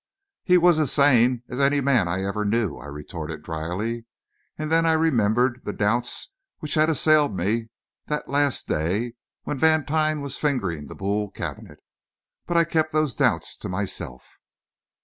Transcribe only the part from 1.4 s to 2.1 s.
as any man